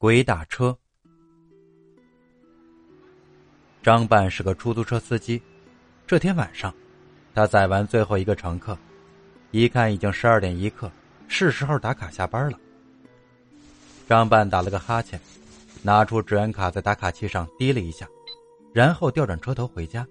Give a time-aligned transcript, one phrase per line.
[0.00, 0.74] 鬼打车。
[3.82, 5.42] 张半是个出租车司机，
[6.06, 6.74] 这天晚上，
[7.34, 8.74] 他载完最后一个乘客，
[9.50, 10.90] 一看已经十二点一刻，
[11.28, 12.58] 是时候打卡下班了。
[14.08, 15.20] 张半打了个哈欠，
[15.82, 18.08] 拿出职员卡在打卡器上滴了一下，
[18.72, 20.06] 然后调转车头回家。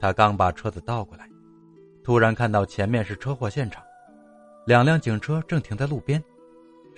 [0.00, 1.30] 他刚把车子倒过来，
[2.02, 3.80] 突然看到前面是车祸现场，
[4.66, 6.20] 两辆警车正停在路边。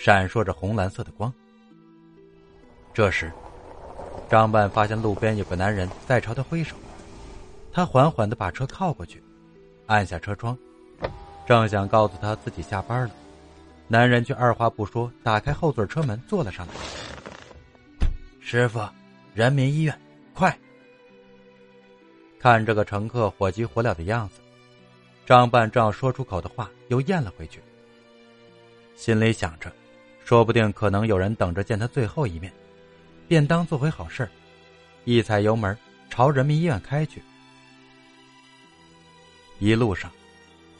[0.04, 1.32] 闪烁着红蓝色的光。
[2.92, 3.30] 这时，
[4.28, 6.74] 张半发现路边有个男人在朝他挥手，
[7.70, 9.22] 他缓缓的把车靠过去，
[9.86, 10.58] 按下车窗，
[11.46, 13.12] 正想告诉他自己下班了，
[13.86, 16.74] 男人却二话不说，打开后座车门坐了上来。
[18.40, 18.80] 师傅，
[19.34, 19.96] 人民医院，
[20.34, 20.58] 快！
[22.40, 24.40] 看这个乘客火急火燎的样子，
[25.24, 27.60] 张半正要说出口的话又咽了回去，
[28.96, 29.72] 心里想着。
[30.32, 32.50] 说不定可能有人等着见他最后一面，
[33.28, 34.26] 便当做回好事
[35.04, 35.76] 一踩油门
[36.08, 37.22] 朝人民医院开去。
[39.58, 40.10] 一路上，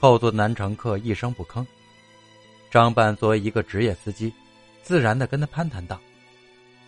[0.01, 1.67] 后座的男乘客一声不吭。
[2.71, 4.33] 张半作为一个职业司机，
[4.83, 6.01] 自然的跟他攀谈道：“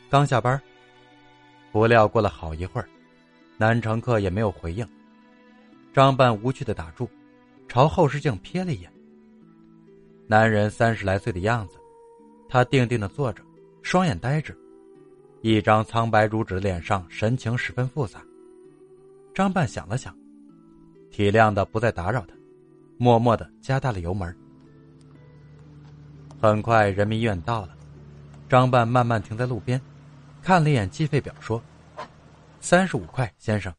[0.09, 0.59] 刚下班。”
[1.71, 2.89] 不料过了好一会儿，
[3.59, 4.89] 男乘客也没有回应。
[5.93, 7.11] 张半无趣的打住，
[7.69, 8.91] 朝后视镜瞥了一眼。
[10.27, 11.79] 男人三十来岁的样子。
[12.49, 13.43] 他定定的坐着，
[13.83, 14.57] 双眼呆滞，
[15.43, 18.25] 一张苍白如纸的脸上神情十分复杂。
[19.35, 20.17] 张半想了想，
[21.11, 22.35] 体谅的不再打扰他，
[22.99, 24.37] 默默的加大了油门。
[26.41, 27.77] 很快，人民医院到了，
[28.49, 29.81] 张半慢慢停在路边，
[30.43, 31.63] 看了一眼计费表，说
[32.61, 33.75] ：“三十五块，先生。”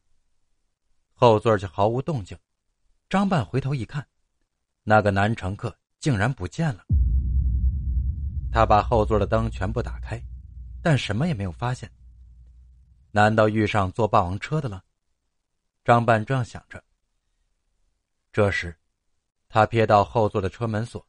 [1.14, 2.36] 后座却毫无动静。
[3.08, 4.04] 张半回头一看，
[4.82, 6.84] 那个男乘客竟然不见了。
[8.50, 10.20] 他把后座的灯全部打开，
[10.82, 11.90] 但什么也没有发现。
[13.10, 14.82] 难道遇上坐霸王车的了？
[15.84, 16.82] 张半这样想着。
[18.32, 18.76] 这时，
[19.48, 21.06] 他瞥到后座的车门锁，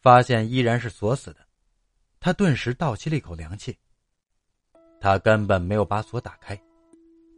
[0.00, 1.40] 发现依然是锁死的。
[2.20, 3.76] 他顿时倒吸了一口凉气。
[5.00, 6.58] 他根本没有把锁打开。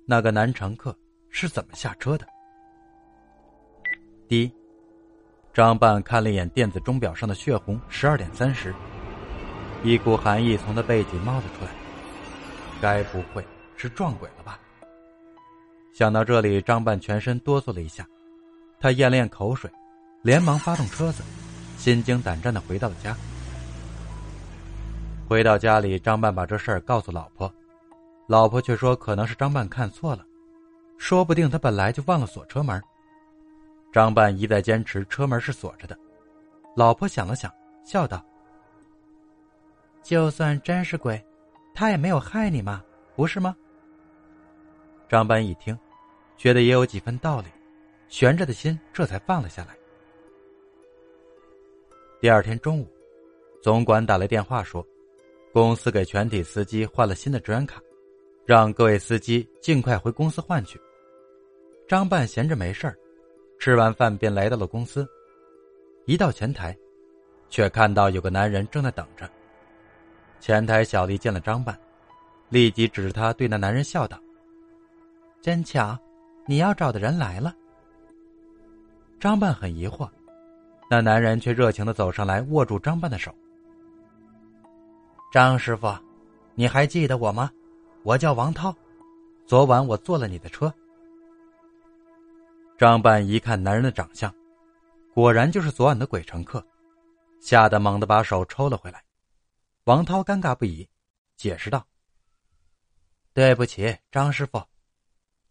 [0.06, 0.96] 那个男乘客
[1.30, 2.26] 是怎么下车的？
[4.28, 4.54] 第一，
[5.52, 8.74] 张半看了一眼电子钟表上的血红十二点三十。
[9.84, 11.70] 一股寒意从他背脊冒了出来，
[12.80, 13.44] 该不会
[13.76, 14.58] 是撞鬼了吧？
[15.94, 18.06] 想到这里，张半全身哆嗦了一下，
[18.80, 19.70] 他咽了咽口水，
[20.22, 21.22] 连忙发动车子，
[21.76, 23.16] 心惊胆战的回到了家。
[25.28, 27.52] 回到家里，张半把这事儿告诉老婆，
[28.26, 30.24] 老婆却说可能是张半看错了，
[30.98, 32.82] 说不定他本来就忘了锁车门。
[33.92, 35.96] 张半一再坚持车门是锁着的，
[36.76, 37.52] 老婆想了想，
[37.84, 38.24] 笑道。
[40.02, 41.22] 就算真是鬼，
[41.74, 42.82] 他也没有害你嘛，
[43.14, 43.56] 不是吗？
[45.08, 45.78] 张班一听，
[46.36, 47.46] 觉得也有几分道理，
[48.08, 49.76] 悬着的心这才放了下来。
[52.20, 52.88] 第二天中午，
[53.62, 54.86] 总管打来电话说，
[55.52, 57.80] 公司给全体司机换了新的职员卡，
[58.44, 60.80] 让各位司机尽快回公司换去。
[61.86, 62.98] 张半闲着没事儿，
[63.58, 65.08] 吃完饭便来到了公司，
[66.06, 66.76] 一到前台，
[67.48, 69.30] 却看到有个男人正在等着。
[70.40, 71.78] 前台小丽见了张半，
[72.48, 74.18] 立即指着他对那男人笑道
[75.42, 75.98] ：“真巧，
[76.46, 77.54] 你要找的人来了。”
[79.20, 80.08] 张半很疑惑，
[80.88, 83.34] 那男人却热情的走上来，握住张半的手
[85.32, 85.92] ：“张师傅，
[86.54, 87.50] 你还记得我吗？
[88.04, 88.74] 我叫王涛，
[89.44, 90.72] 昨晚我坐了你的车。”
[92.78, 94.32] 张半一看男人的长相，
[95.12, 96.64] 果然就是昨晚的鬼乘客，
[97.40, 99.02] 吓得猛地把手抽了回来。
[99.88, 100.86] 王涛尴尬不已，
[101.34, 101.88] 解释道
[103.32, 104.62] ：“对不起，张师傅，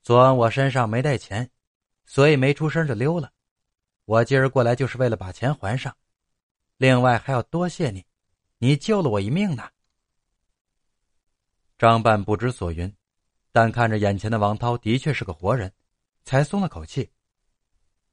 [0.04, 1.50] 昨晚我身上没带钱，
[2.06, 3.34] 所以没出声就溜了。
[4.06, 5.98] 我今儿过来就是为了把钱还上，
[6.78, 8.06] 另外还要多谢你，
[8.60, 9.68] 你救了我一命呢。”
[11.80, 12.96] 张半不知所云，
[13.52, 15.74] 但看着眼前的王涛的确是个活人，
[16.26, 17.12] 才松了口气。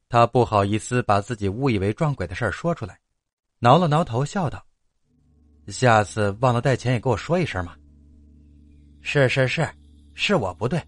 [0.09, 2.99] 他不好意思把自己误以为撞鬼的事说出来，
[3.59, 4.67] 挠了挠头，笑道。
[5.69, 7.75] 下次忘了带钱也给我说一声嘛。
[9.01, 9.69] 是是是，
[10.15, 10.83] 是我不对，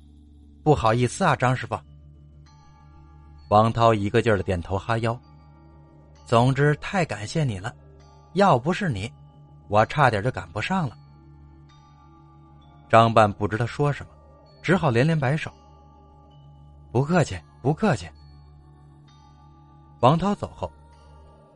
[0.62, 1.78] 不好意思啊，张师傅。
[3.48, 5.18] 王涛一个劲儿的点头哈腰。
[6.24, 7.74] 总之，太感谢你了，
[8.32, 9.10] 要不是你，
[9.68, 10.96] 我差点就赶不上了。
[12.88, 14.12] 张半不知他说什么，
[14.62, 15.52] 只好连连摆手。
[16.90, 18.08] 不客气，不客气。
[20.00, 20.70] 王涛走后，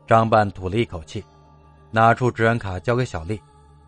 [0.07, 1.25] 张半吐了一口气。
[1.91, 3.41] 拿出职员卡交给小丽，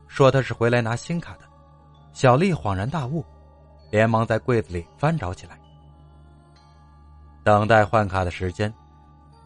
[0.09, 1.41] 说他是回来拿新卡的。
[2.13, 3.25] 小丽恍然大悟，
[3.91, 5.59] 连忙在柜子里翻找起来。
[7.45, 8.73] 等待换卡的时间，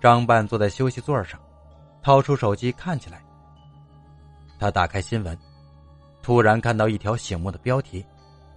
[0.01, 1.39] 张半坐在休息座上，
[2.03, 3.23] 掏出手机看起来。
[4.59, 5.39] 他打开新闻，
[6.23, 8.05] 突然看到一条醒目的标题，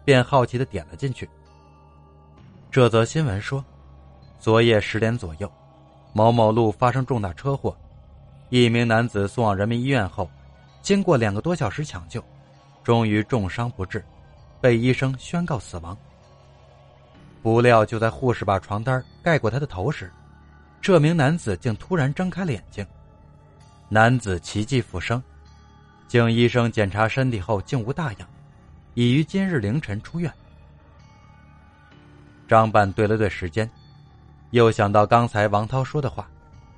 [0.05, 1.29] 便好奇的点了进去。
[2.71, 3.63] 这则新闻说，
[4.39, 5.51] 昨夜十点左右，
[6.13, 7.75] 某某路发生重大车祸，
[8.49, 10.29] 一名男子送往人民医院后，
[10.81, 12.23] 经过两个多小时抢救，
[12.83, 14.03] 终于重伤不治，
[14.59, 15.95] 被医生宣告死亡。
[17.43, 20.11] 不料，就在护士把床单盖过他的头时，
[20.81, 22.85] 这名男子竟突然睁开了眼睛。
[23.87, 25.21] 男子奇迹复生，
[26.07, 28.27] 经医生检查身体后竟无大恙，
[28.95, 30.31] 已于今日凌晨出院。
[32.47, 33.69] 张半对了对时间，
[34.49, 36.27] 又想到刚才王涛说的话，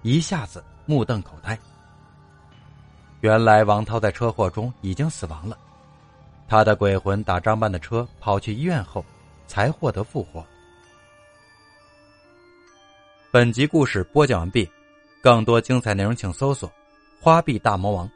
[0.03, 1.57] 一下子目瞪口呆。
[3.21, 5.57] 原来王涛在车祸中已经死亡了，
[6.47, 9.05] 他的鬼魂打张半的车跑去医院后，
[9.47, 10.43] 才获得复活。
[13.31, 14.69] 本集故事播讲完毕，
[15.21, 16.69] 更多精彩内容请搜索
[17.21, 18.09] “花臂大魔王”。